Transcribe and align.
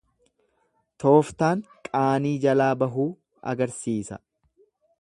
Tooftaan 1.03 1.61
qaanii 1.89 2.33
jalaa 2.47 2.71
bahuu 2.85 3.07
agarsiisa. 3.53 4.19